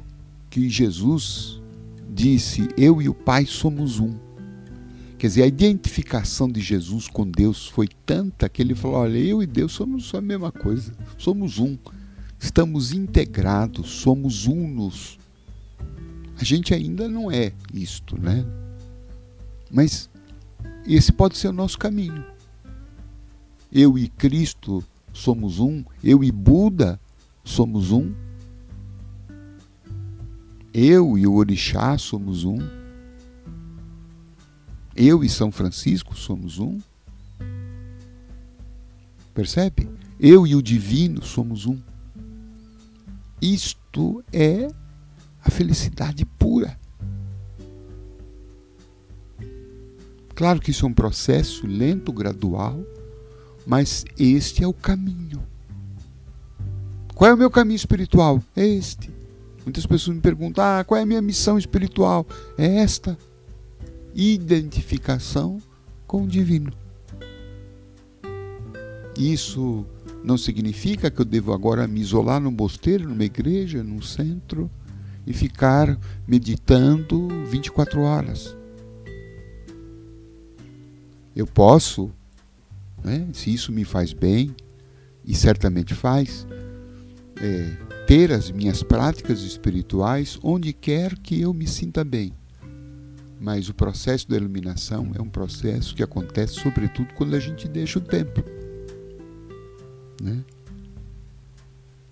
que 0.50 0.68
Jesus 0.68 1.62
disse: 2.10 2.68
Eu 2.76 3.00
e 3.00 3.08
o 3.08 3.14
Pai 3.14 3.46
somos 3.46 3.98
um. 3.98 4.14
Quer 5.16 5.28
dizer, 5.28 5.44
a 5.44 5.46
identificação 5.46 6.46
de 6.46 6.60
Jesus 6.60 7.08
com 7.08 7.26
Deus 7.26 7.66
foi 7.66 7.88
tanta 8.04 8.50
que 8.50 8.60
ele 8.60 8.74
falou: 8.74 8.98
Olha, 8.98 9.16
eu 9.16 9.42
e 9.42 9.46
Deus 9.46 9.72
somos 9.72 10.14
a 10.14 10.20
mesma 10.20 10.52
coisa, 10.52 10.92
somos 11.16 11.58
um, 11.58 11.78
estamos 12.38 12.92
integrados, 12.92 13.88
somos 13.88 14.46
unos. 14.46 15.18
A 16.38 16.44
gente 16.44 16.74
ainda 16.74 17.08
não 17.08 17.32
é 17.32 17.54
isto, 17.72 18.20
né? 18.20 18.44
Mas 19.70 20.10
esse 20.86 21.12
pode 21.12 21.38
ser 21.38 21.48
o 21.48 21.52
nosso 21.54 21.78
caminho. 21.78 22.22
Eu 23.72 23.96
e 23.96 24.06
Cristo 24.06 24.84
somos 25.14 25.60
um, 25.60 25.82
eu 26.04 26.22
e 26.22 26.30
Buda 26.30 27.00
somos 27.42 27.90
um. 27.90 28.27
Eu 30.72 31.16
e 31.16 31.26
o 31.26 31.34
Orixá 31.34 31.96
somos 31.96 32.44
um. 32.44 32.58
Eu 34.94 35.25
e 35.25 35.28
São 35.28 35.50
Francisco 35.50 36.16
somos 36.16 36.58
um. 36.58 36.78
Percebe? 39.32 39.88
Eu 40.18 40.46
e 40.46 40.54
o 40.54 40.62
divino 40.62 41.22
somos 41.25 41.64
um. 41.64 41.78
Isto 43.40 44.22
é 44.32 44.68
a 45.42 45.50
felicidade 45.50 46.25
pura. 46.25 46.78
Claro 50.34 50.60
que 50.60 50.70
isso 50.70 50.84
é 50.84 50.88
um 50.88 50.94
processo 50.94 51.66
lento, 51.66 52.12
gradual, 52.12 52.78
mas 53.66 54.04
este 54.18 54.62
é 54.62 54.66
o 54.66 54.75
caminho. 54.75 55.42
Qual 57.14 57.30
é 57.30 57.34
o 57.34 57.38
meu 57.38 57.50
caminho 57.50 57.76
espiritual? 57.76 58.42
É 58.54 58.66
este. 58.66 59.17
Muitas 59.68 59.84
pessoas 59.84 60.16
me 60.16 60.22
perguntam: 60.22 60.64
ah, 60.64 60.82
qual 60.82 60.98
é 60.98 61.02
a 61.02 61.06
minha 61.06 61.20
missão 61.20 61.58
espiritual? 61.58 62.26
É 62.56 62.78
esta. 62.78 63.18
Identificação 64.14 65.60
com 66.06 66.22
o 66.22 66.26
divino. 66.26 66.72
Isso 69.18 69.84
não 70.25 70.38
significa 70.38 71.10
que 71.10 71.20
eu 71.20 71.25
devo 71.25 71.52
agora 71.52 71.87
me 71.87 72.00
isolar 72.00 72.40
num 72.40 72.50
mosteiro, 72.50 73.06
numa 73.06 73.25
igreja, 73.25 73.84
num 73.84 74.00
centro 74.00 74.70
e 75.26 75.34
ficar 75.34 75.98
meditando 76.26 77.28
24 77.44 78.00
horas. 78.00 78.56
Eu 81.37 81.46
posso, 81.46 82.10
né, 83.04 83.28
se 83.34 83.52
isso 83.52 83.70
me 83.70 83.84
faz 83.84 84.14
bem, 84.14 84.56
e 85.22 85.34
certamente 85.34 85.94
faz, 85.94 86.46
é, 87.37 87.88
ter 88.08 88.32
as 88.32 88.50
minhas 88.50 88.82
práticas 88.82 89.42
espirituais 89.42 90.38
onde 90.42 90.72
quer 90.72 91.18
que 91.18 91.38
eu 91.38 91.52
me 91.52 91.66
sinta 91.66 92.02
bem. 92.02 92.32
Mas 93.38 93.68
o 93.68 93.74
processo 93.74 94.26
da 94.26 94.34
iluminação 94.34 95.12
é 95.14 95.20
um 95.20 95.28
processo 95.28 95.94
que 95.94 96.02
acontece 96.02 96.54
sobretudo 96.54 97.12
quando 97.12 97.36
a 97.36 97.38
gente 97.38 97.68
deixa 97.68 97.98
o 97.98 98.02
tempo. 98.02 98.42
Né? 100.22 100.42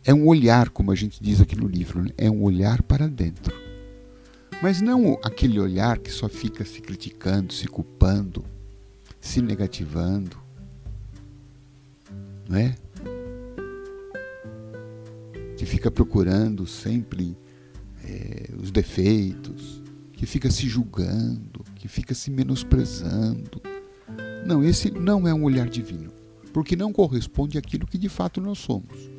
É 0.05 0.13
um 0.13 0.27
olhar, 0.27 0.69
como 0.69 0.93
a 0.93 0.95
gente 0.95 1.19
diz 1.19 1.41
aqui 1.41 1.57
no 1.57 1.67
livro, 1.67 2.03
né? 2.03 2.11
é 2.19 2.31
um 2.31 2.43
olhar 2.43 2.83
para 2.83 3.09
dentro. 3.09 3.57
Mas 4.61 4.83
não 4.83 5.19
aquele 5.25 5.59
olhar 5.59 5.97
que 5.97 6.11
só 6.11 6.29
fica 6.29 6.63
se 6.63 6.83
criticando, 6.83 7.55
se 7.55 7.67
culpando, 7.67 8.45
se 9.19 9.41
negativando. 9.41 10.37
Não 12.47 12.59
é? 12.59 12.75
Que 15.57 15.65
fica 15.65 15.91
procurando 15.91 16.67
sempre 16.67 17.37
é, 18.05 18.51
os 18.61 18.71
defeitos, 18.71 19.83
que 20.13 20.27
fica 20.27 20.51
se 20.51 20.69
julgando, 20.69 21.65
que 21.75 21.89
fica 21.89 22.15
se 22.15 22.31
menosprezando. 22.31 23.61
Não, 24.47 24.63
esse 24.63 24.91
não 24.91 25.27
é 25.27 25.35
um 25.35 25.45
olhar 25.45 25.69
divino, 25.69 26.13
porque 26.53 26.77
não 26.77 26.93
corresponde 26.93 27.59
àquilo 27.59 27.87
que 27.87 27.99
de 27.99 28.09
fato 28.09 28.41
nós 28.41 28.59
somos. 28.59 29.11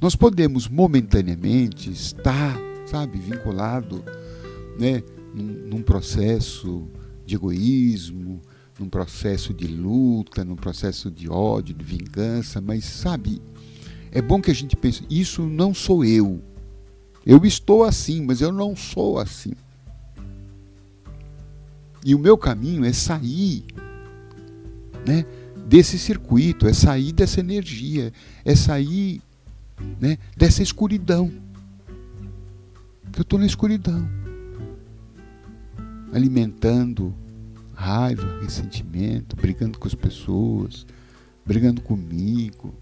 Nós 0.00 0.14
podemos 0.14 0.68
momentaneamente 0.68 1.90
estar, 1.90 2.58
sabe, 2.86 3.18
vinculado, 3.18 4.04
né, 4.78 5.02
num, 5.34 5.68
num 5.68 5.82
processo 5.82 6.88
de 7.24 7.34
egoísmo, 7.34 8.40
num 8.78 8.88
processo 8.88 9.54
de 9.54 9.66
luta, 9.66 10.44
num 10.44 10.56
processo 10.56 11.10
de 11.10 11.28
ódio, 11.28 11.74
de 11.74 11.84
vingança, 11.84 12.60
mas 12.60 12.84
sabe, 12.84 13.40
é 14.16 14.22
bom 14.22 14.40
que 14.40 14.50
a 14.50 14.54
gente 14.54 14.74
pense, 14.74 15.04
isso 15.10 15.42
não 15.42 15.74
sou 15.74 16.02
eu. 16.02 16.42
Eu 17.26 17.44
estou 17.44 17.84
assim, 17.84 18.22
mas 18.22 18.40
eu 18.40 18.50
não 18.50 18.74
sou 18.74 19.18
assim. 19.18 19.52
E 22.02 22.14
o 22.14 22.18
meu 22.18 22.38
caminho 22.38 22.82
é 22.82 22.94
sair 22.94 23.62
né, 25.06 25.26
desse 25.66 25.98
circuito, 25.98 26.66
é 26.66 26.72
sair 26.72 27.12
dessa 27.12 27.40
energia, 27.40 28.10
é 28.42 28.56
sair 28.56 29.20
né, 30.00 30.16
dessa 30.34 30.62
escuridão. 30.62 31.30
Eu 33.14 33.20
estou 33.20 33.38
na 33.38 33.44
escuridão. 33.44 34.08
Alimentando 36.10 37.14
raiva, 37.74 38.40
ressentimento, 38.40 39.36
brigando 39.36 39.78
com 39.78 39.86
as 39.86 39.94
pessoas, 39.94 40.86
brigando 41.44 41.82
comigo 41.82 42.72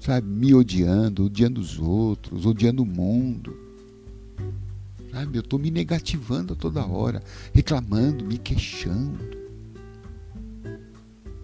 sabe, 0.00 0.28
me 0.28 0.54
odiando, 0.54 1.24
odiando 1.24 1.60
os 1.60 1.78
outros, 1.78 2.46
odiando 2.46 2.82
o 2.82 2.86
mundo. 2.86 3.56
Sabe, 5.10 5.38
eu 5.38 5.40
estou 5.40 5.58
me 5.58 5.70
negativando 5.70 6.52
a 6.52 6.56
toda 6.56 6.84
hora, 6.84 7.22
reclamando, 7.52 8.24
me 8.24 8.38
queixando. 8.38 9.36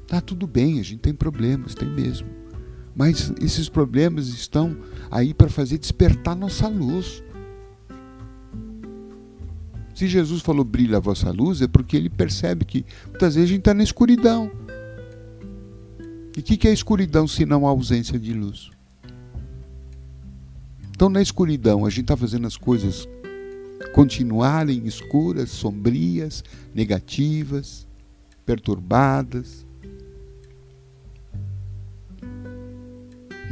Tá 0.07 0.21
tudo 0.21 0.47
bem, 0.47 0.79
a 0.79 0.83
gente 0.83 1.01
tem 1.01 1.15
problemas, 1.15 1.75
tem 1.75 1.89
mesmo. 1.89 2.29
Mas 2.95 3.33
esses 3.41 3.69
problemas 3.69 4.29
estão 4.29 4.77
aí 5.11 5.33
para 5.33 5.49
fazer 5.49 5.79
despertar 5.79 6.37
nossa 6.37 6.69
luz. 6.69 7.23
Se 9.95 10.07
Jesus 10.07 10.43
falou 10.43 10.65
brilha 10.65 10.99
a 10.99 11.01
vossa 11.01 11.31
luz, 11.31 11.63
é 11.63 11.67
porque 11.67 11.97
ele 11.97 12.11
percebe 12.11 12.65
que 12.65 12.85
muitas 13.09 13.35
vezes 13.35 13.49
a 13.49 13.53
gente 13.53 13.61
está 13.61 13.73
na 13.73 13.83
escuridão. 13.83 14.51
E 16.35 16.41
o 16.41 16.43
que, 16.43 16.57
que 16.57 16.67
é 16.67 16.73
escuridão 16.73 17.29
se 17.29 17.45
não 17.45 17.67
a 17.67 17.71
ausência 17.71 18.19
de 18.19 18.33
luz? 18.33 18.71
Então, 20.91 21.11
na 21.11 21.21
escuridão, 21.21 21.85
a 21.85 21.91
gente 21.91 22.03
está 22.03 22.17
fazendo 22.17 22.47
as 22.47 22.57
coisas 22.57 23.07
continuarem 23.93 24.87
escuras, 24.87 25.51
sombrias, 25.51 26.43
negativas, 26.75 27.87
perturbadas. 28.47 29.67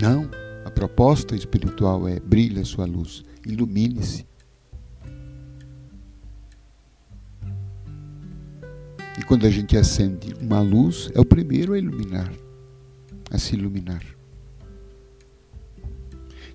Não, 0.01 0.31
a 0.65 0.71
proposta 0.71 1.37
espiritual 1.37 2.09
é 2.09 2.19
brilhe 2.19 2.61
a 2.61 2.65
sua 2.65 2.87
luz, 2.87 3.23
ilumine-se. 3.45 4.27
E 9.19 9.23
quando 9.25 9.47
a 9.47 9.51
gente 9.51 9.77
acende 9.77 10.35
uma 10.41 10.63
luz, 10.63 11.11
é 11.15 11.21
o 11.21 11.25
primeiro 11.27 11.75
a 11.75 11.79
iluminar 11.79 12.33
a 13.31 13.39
se 13.39 13.55
iluminar. 13.55 14.03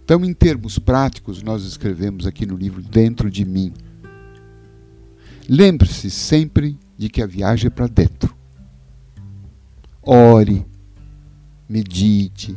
Então, 0.04 0.24
em 0.24 0.34
termos 0.34 0.78
práticos, 0.78 1.42
nós 1.42 1.64
escrevemos 1.64 2.28
aqui 2.28 2.46
no 2.46 2.56
livro 2.56 2.82
Dentro 2.82 3.32
de 3.32 3.44
mim. 3.44 3.74
Lembre-se 5.50 6.12
sempre 6.12 6.78
de 6.96 7.10
que 7.10 7.24
a 7.24 7.28
viagem 7.28 7.68
é 7.68 7.70
para 7.72 7.88
dentro. 7.88 8.36
Ore, 10.02 10.64
medite, 11.68 12.56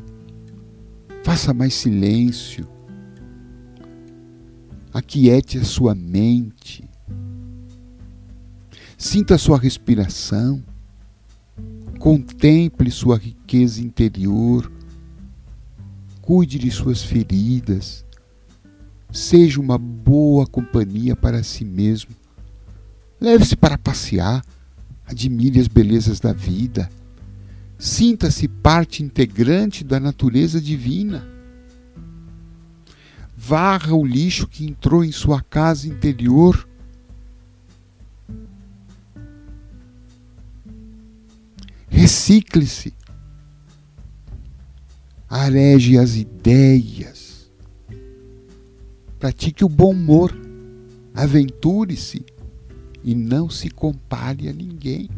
faça 1.24 1.54
mais 1.54 1.72
silêncio, 1.72 2.68
aquiete 4.92 5.57
a 5.57 5.64
sua 5.64 5.94
mente, 5.94 6.87
sinta 8.98 9.37
a 9.37 9.38
sua 9.38 9.59
respiração. 9.59 10.62
Contemple 11.99 12.91
sua 12.93 13.19
riqueza 13.19 13.83
interior, 13.83 14.71
cuide 16.23 16.57
de 16.57 16.71
suas 16.71 17.03
feridas, 17.03 18.05
seja 19.11 19.61
uma 19.61 19.77
boa 19.77 20.47
companhia 20.47 21.17
para 21.17 21.43
si 21.43 21.65
mesmo. 21.65 22.11
Leve-se 23.21 23.57
para 23.57 23.77
passear, 23.77 24.45
admire 25.07 25.59
as 25.59 25.67
belezas 25.67 26.21
da 26.21 26.33
vida, 26.33 26.89
sinta-se 27.77 28.47
parte 28.47 29.03
integrante 29.03 29.83
da 29.83 29.99
natureza 29.99 30.61
divina. 30.61 31.27
Varra 33.37 33.95
o 33.95 34.07
lixo 34.07 34.47
que 34.47 34.65
entrou 34.65 35.05
em 35.05 35.11
sua 35.11 35.41
casa 35.41 35.89
interior 35.89 36.67
Recicle-se. 41.88 42.94
Areje 45.29 45.98
as 45.98 46.16
ideias. 46.16 47.51
Pratique 49.18 49.64
o 49.64 49.68
bom 49.68 49.90
humor. 49.90 50.35
Aventure-se 51.14 52.24
e 53.03 53.14
não 53.14 53.51
se 53.51 53.70
compare 53.70 54.48
a 54.48 54.53
ninguém. 54.53 55.09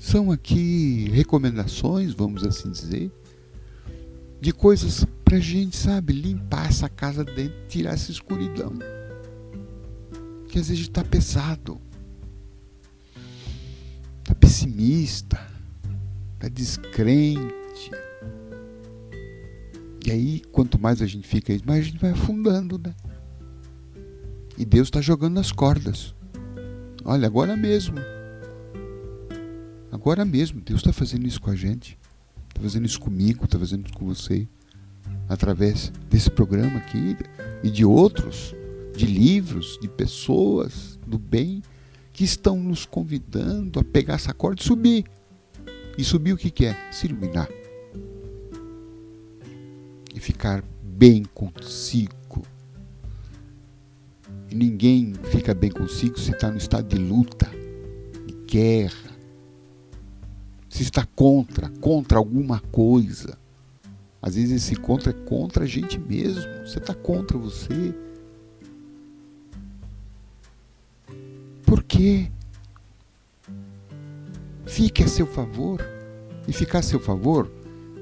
São 0.00 0.30
aqui 0.30 1.08
recomendações, 1.10 2.12
vamos 2.12 2.44
assim 2.44 2.70
dizer, 2.70 3.10
de 4.40 4.52
coisas 4.52 5.06
para 5.24 5.38
a 5.38 5.40
gente, 5.40 5.76
sabe, 5.76 6.12
limpar 6.12 6.68
essa 6.68 6.88
casa 6.88 7.24
dentro, 7.24 7.56
tirar 7.68 7.94
essa 7.94 8.10
escuridão. 8.10 8.72
Que 10.48 10.58
às 10.58 10.68
vezes 10.68 10.82
está 10.82 11.02
pesado, 11.02 11.80
pessimista, 14.64 15.38
está 16.34 16.48
descrente. 16.48 17.90
E 20.06 20.10
aí, 20.10 20.42
quanto 20.52 20.80
mais 20.80 21.02
a 21.02 21.06
gente 21.06 21.26
fica, 21.26 21.54
mais 21.66 21.80
a 21.80 21.82
gente 21.82 21.98
vai 21.98 22.10
afundando, 22.10 22.78
né? 22.78 22.94
E 24.56 24.64
Deus 24.64 24.88
está 24.88 25.00
jogando 25.00 25.38
as 25.38 25.52
cordas. 25.52 26.14
Olha, 27.04 27.26
agora 27.26 27.56
mesmo. 27.56 27.96
Agora 29.92 30.24
mesmo, 30.24 30.60
Deus 30.60 30.80
está 30.80 30.92
fazendo 30.92 31.26
isso 31.26 31.40
com 31.40 31.50
a 31.50 31.56
gente. 31.56 31.98
Está 32.48 32.62
fazendo 32.62 32.86
isso 32.86 33.00
comigo, 33.00 33.44
está 33.44 33.58
fazendo 33.58 33.86
isso 33.86 33.94
com 33.94 34.06
você. 34.06 34.48
Através 35.28 35.92
desse 36.10 36.30
programa 36.30 36.78
aqui 36.78 37.16
e 37.62 37.70
de 37.70 37.84
outros, 37.84 38.54
de 38.96 39.06
livros, 39.06 39.78
de 39.80 39.88
pessoas 39.88 40.98
do 41.06 41.18
bem 41.18 41.62
que 42.14 42.24
estão 42.24 42.56
nos 42.56 42.86
convidando 42.86 43.78
a 43.78 43.84
pegar 43.84 44.14
essa 44.14 44.32
corda 44.32 44.62
e 44.62 44.64
subir. 44.64 45.04
E 45.98 46.02
subir 46.02 46.32
o 46.32 46.38
que, 46.38 46.64
é? 46.64 46.90
Se 46.90 47.06
iluminar. 47.06 47.48
E 50.14 50.18
ficar 50.18 50.64
bem 50.82 51.24
consigo 51.34 52.14
Ninguém 54.54 55.14
fica 55.32 55.52
bem 55.52 55.68
consigo 55.68 56.16
se 56.16 56.30
está 56.30 56.48
no 56.48 56.58
estado 56.58 56.86
de 56.86 56.96
luta, 56.96 57.50
de 58.24 58.34
guerra, 58.46 59.10
se 60.68 60.84
está 60.84 61.04
contra, 61.04 61.68
contra 61.80 62.18
alguma 62.18 62.60
coisa. 62.60 63.36
Às 64.22 64.36
vezes 64.36 64.62
esse 64.62 64.76
contra 64.76 65.10
é 65.10 65.12
contra 65.12 65.64
a 65.64 65.66
gente 65.66 65.98
mesmo. 65.98 66.64
Você 66.64 66.78
está 66.78 66.94
contra 66.94 67.36
você. 67.36 67.92
Por 71.66 71.82
quê? 71.82 72.30
Fique 74.66 75.02
a 75.02 75.08
seu 75.08 75.26
favor. 75.26 75.80
E 76.46 76.52
ficar 76.52 76.80
a 76.80 76.82
seu 76.82 77.00
favor 77.00 77.50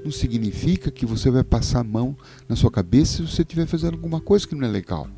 não 0.04 0.10
significa 0.10 0.90
que 0.90 1.06
você 1.06 1.30
vai 1.30 1.44
passar 1.44 1.80
a 1.80 1.84
mão 1.84 2.16
na 2.48 2.56
sua 2.56 2.70
cabeça 2.70 3.18
se 3.18 3.22
você 3.22 3.42
estiver 3.42 3.66
fazendo 3.66 3.94
alguma 3.94 4.20
coisa 4.20 4.48
que 4.48 4.54
não 4.54 4.66
é 4.66 4.70
legal 4.70 5.08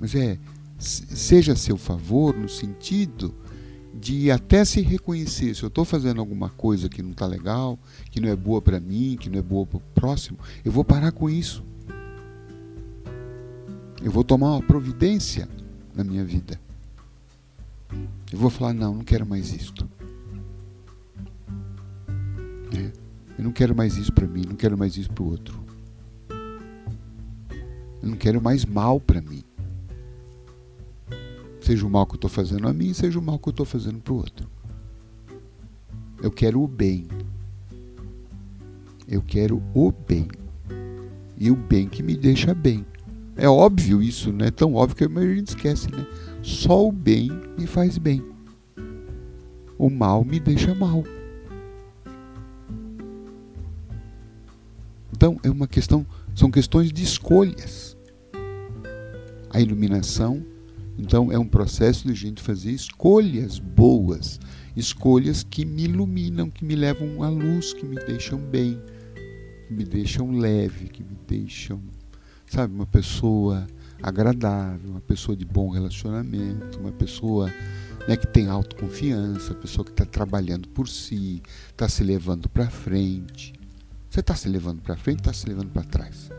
mas 0.00 0.14
é 0.14 0.38
seja 0.78 1.52
a 1.52 1.56
seu 1.56 1.76
favor 1.76 2.36
no 2.36 2.48
sentido 2.48 3.34
de 3.92 4.30
até 4.30 4.64
se 4.64 4.80
reconhecer 4.80 5.54
se 5.54 5.62
eu 5.62 5.68
estou 5.68 5.84
fazendo 5.84 6.20
alguma 6.20 6.50
coisa 6.50 6.88
que 6.88 7.02
não 7.02 7.10
está 7.10 7.26
legal, 7.26 7.76
que 8.10 8.20
não 8.20 8.28
é 8.28 8.36
boa 8.36 8.62
para 8.62 8.78
mim, 8.78 9.16
que 9.18 9.28
não 9.28 9.40
é 9.40 9.42
boa 9.42 9.66
para 9.66 9.78
o 9.78 9.82
próximo, 9.92 10.38
eu 10.64 10.70
vou 10.70 10.84
parar 10.84 11.10
com 11.10 11.28
isso. 11.28 11.64
Eu 14.00 14.12
vou 14.12 14.22
tomar 14.22 14.52
uma 14.52 14.62
providência 14.62 15.48
na 15.96 16.04
minha 16.04 16.24
vida. 16.24 16.60
Eu 18.32 18.38
vou 18.38 18.50
falar, 18.50 18.74
não, 18.74 18.94
não 18.94 19.04
quero 19.04 19.26
mais 19.26 19.52
isto. 19.52 19.88
É. 22.76 22.92
Eu 23.38 23.44
não 23.44 23.52
quero 23.52 23.74
mais 23.74 23.96
isso 23.96 24.12
para 24.12 24.26
mim, 24.26 24.44
não 24.46 24.56
quero 24.56 24.76
mais 24.76 24.96
isso 24.96 25.10
para 25.10 25.22
o 25.22 25.30
outro. 25.30 25.58
Eu 28.02 28.08
não 28.08 28.16
quero 28.16 28.42
mais 28.42 28.64
mal 28.64 29.00
para 29.00 29.20
mim. 29.20 29.42
Seja 31.60 31.86
o 31.86 31.90
mal 31.90 32.06
que 32.06 32.12
eu 32.12 32.16
estou 32.16 32.30
fazendo 32.30 32.66
a 32.66 32.72
mim, 32.72 32.92
seja 32.92 33.18
o 33.18 33.22
mal 33.22 33.38
que 33.38 33.48
eu 33.48 33.52
estou 33.52 33.66
fazendo 33.66 34.00
para 34.00 34.12
o 34.12 34.16
outro. 34.16 34.48
Eu 36.22 36.30
quero 36.30 36.62
o 36.62 36.66
bem. 36.66 37.06
Eu 39.06 39.22
quero 39.22 39.62
o 39.74 39.92
bem. 39.92 40.28
E 41.36 41.50
o 41.50 41.56
bem 41.56 41.88
que 41.88 42.02
me 42.02 42.16
deixa 42.16 42.54
bem. 42.54 42.84
É 43.38 43.48
óbvio 43.48 44.02
isso, 44.02 44.32
não 44.32 44.44
é 44.44 44.50
tão 44.50 44.74
óbvio 44.74 44.96
que 44.96 45.04
a 45.04 45.34
gente 45.34 45.48
esquece, 45.48 45.90
né? 45.90 46.04
Só 46.42 46.86
o 46.86 46.92
bem 46.92 47.30
me 47.56 47.66
faz 47.66 47.96
bem. 47.96 48.22
O 49.78 49.88
mal 49.88 50.24
me 50.24 50.40
deixa 50.40 50.74
mal. 50.74 51.04
Então, 55.12 55.38
é 55.42 55.50
uma 55.50 55.66
questão, 55.66 56.04
são 56.34 56.50
questões 56.50 56.92
de 56.92 57.02
escolhas. 57.02 57.96
A 59.50 59.60
iluminação 59.60 60.44
então 60.98 61.30
é 61.30 61.38
um 61.38 61.46
processo 61.46 62.08
de 62.08 62.14
gente 62.14 62.42
fazer 62.42 62.72
escolhas 62.72 63.60
boas, 63.60 64.40
escolhas 64.76 65.44
que 65.44 65.64
me 65.64 65.84
iluminam, 65.84 66.50
que 66.50 66.64
me 66.64 66.74
levam 66.74 67.22
à 67.22 67.28
luz, 67.28 67.72
que 67.72 67.86
me 67.86 67.94
deixam 67.94 68.38
bem, 68.40 68.76
que 69.68 69.72
me 69.72 69.84
deixam 69.84 70.32
leve, 70.32 70.88
que 70.88 71.04
me 71.04 71.16
deixam, 71.28 71.80
sabe, 72.52 72.74
uma 72.74 72.86
pessoa 72.86 73.66
agradável, 74.02 74.90
uma 74.90 75.00
pessoa 75.00 75.36
de 75.36 75.44
bom 75.44 75.70
relacionamento, 75.70 76.78
uma 76.78 76.92
pessoa 76.92 77.52
né, 78.06 78.16
que 78.16 78.26
tem 78.26 78.48
autoconfiança, 78.48 79.54
pessoa 79.54 79.84
que 79.84 79.90
está 79.90 80.04
trabalhando 80.04 80.68
por 80.68 80.88
si, 80.88 81.42
está 81.70 81.88
se 81.88 82.02
levando 82.04 82.48
para 82.48 82.70
frente. 82.70 83.52
Você 84.08 84.20
está 84.20 84.34
se 84.34 84.48
levando 84.48 84.80
para 84.80 84.96
frente, 84.96 85.18
está 85.20 85.32
se 85.32 85.48
levando 85.48 85.70
para 85.70 85.82
trás. 85.82 86.30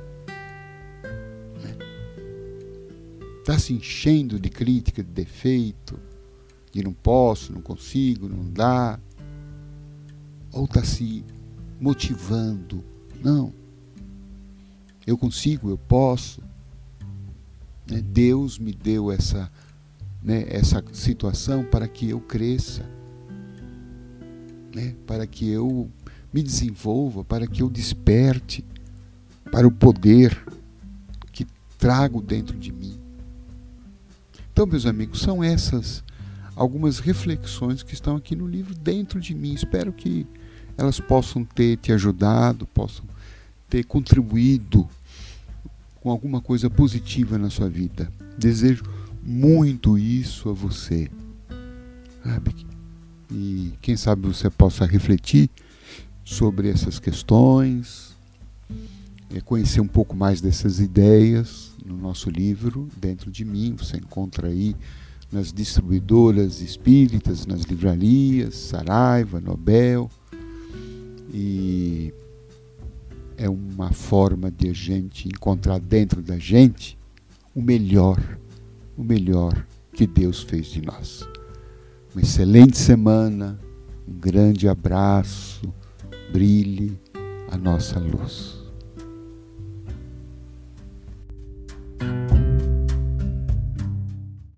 está 3.50 3.58
se 3.58 3.74
enchendo 3.74 4.40
de 4.40 4.48
crítica, 4.48 5.04
de 5.04 5.10
defeito, 5.10 6.00
de 6.72 6.84
não 6.84 6.94
posso, 6.94 7.52
não 7.52 7.62
consigo, 7.62 8.30
não 8.30 8.48
dá, 8.52 9.00
ou 10.52 10.66
está 10.66 10.84
se 10.84 11.26
motivando, 11.80 12.84
não, 13.24 13.52
eu 15.10 15.18
consigo, 15.18 15.70
eu 15.70 15.78
posso. 15.78 16.42
Né? 17.90 18.02
Deus 18.02 18.60
me 18.60 18.72
deu 18.72 19.12
essa, 19.12 19.52
né, 20.22 20.46
essa 20.48 20.84
situação 20.94 21.64
para 21.64 21.88
que 21.88 22.10
eu 22.10 22.20
cresça, 22.20 22.86
né, 24.74 24.96
para 25.08 25.26
que 25.26 25.50
eu 25.50 25.90
me 26.32 26.44
desenvolva, 26.44 27.24
para 27.24 27.48
que 27.48 27.64
eu 27.64 27.70
desperte 27.70 28.64
para 29.52 29.68
o 29.68 29.72
poder 29.72 30.40
que 31.32 31.48
trago 31.80 32.22
dentro 32.22 32.56
de 32.56 32.72
mim. 32.72 33.00
Então, 34.54 34.68
meus 34.68 34.86
amigos, 34.86 35.22
são 35.22 35.44
essas 35.44 36.04
algumas 36.56 37.00
reflexões 37.00 37.82
que 37.82 37.94
estão 37.94 38.16
aqui 38.18 38.36
no 38.36 38.46
livro 38.46 38.76
dentro 38.76 39.20
de 39.20 39.34
mim. 39.34 39.54
Espero 39.54 39.92
que 39.92 40.28
elas 40.78 41.00
possam 41.00 41.44
ter 41.44 41.78
te 41.78 41.92
ajudado, 41.92 42.68
possam 42.68 43.06
ter 43.70 43.86
contribuído 43.86 44.88
com 46.02 46.10
alguma 46.10 46.42
coisa 46.42 46.70
positiva 46.70 47.38
na 47.38 47.50
sua 47.50 47.70
vida. 47.70 48.12
Desejo 48.38 48.84
muito 49.22 49.98
isso 49.98 50.50
a 50.50 50.54
você. 50.54 51.10
Sabe? 52.24 52.56
E 53.32 53.74
quem 53.82 53.96
sabe 53.96 54.28
você 54.28 54.50
possa 54.50 54.86
refletir 54.86 55.50
sobre 56.24 56.70
essas 56.70 57.00
questões, 57.00 58.16
é, 59.34 59.42
conhecer 59.42 59.82
um 59.82 59.88
pouco 59.88 60.16
mais 60.16 60.42
dessas 60.42 60.80
ideias 60.80 61.72
no 61.86 61.96
nosso 61.98 62.30
livro, 62.30 62.88
dentro 62.98 63.32
de 63.32 63.46
mim. 63.46 63.76
Você 63.78 63.98
encontra 63.98 64.48
aí 64.48 64.76
nas 65.32 65.54
distribuidoras 65.54 66.62
espíritas, 66.62 67.46
nas 67.46 67.62
livrarias, 67.62 68.56
Saraiva, 68.56 69.40
Nobel. 69.40 70.10
E 71.32 72.12
é 73.40 73.50
uma 73.50 73.94
forma 73.94 74.52
de 74.52 74.70
a 74.70 74.74
gente 74.74 75.30
encontrar 75.30 75.80
dentro 75.80 76.22
da 76.22 76.38
gente 76.38 76.98
o 77.56 77.62
melhor, 77.62 78.20
o 78.98 79.04
melhor 79.04 79.66
que 79.94 80.06
Deus 80.06 80.44
fez 80.44 80.68
de 80.68 80.82
nós. 80.82 81.26
Uma 82.14 82.22
excelente 82.22 82.78
semana, 82.78 83.58
um 84.06 84.14
grande 84.14 84.68
abraço, 84.68 85.74
brilhe 86.34 87.00
a 87.50 87.58
nossa 87.58 87.98
luz. 87.98 88.59